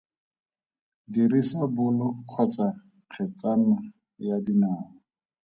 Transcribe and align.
Dirisa 1.11 1.61
bolo 1.75 2.07
kgotsa 2.27 2.67
kgetsana 3.09 3.75
ya 4.27 4.35
dinawa. 4.45 4.85